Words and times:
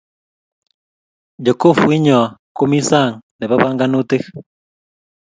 Jokofuinyo 1.45 2.19
komie 2.57 2.83
sang 2.89 3.11
nebo 3.39 3.55
panganutik 3.63 4.23